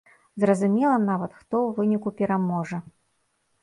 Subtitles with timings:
[0.43, 2.85] Зразумела нават, хто ў выніку пераможа.